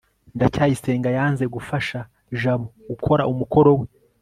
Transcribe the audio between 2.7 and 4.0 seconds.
gukora umukoro we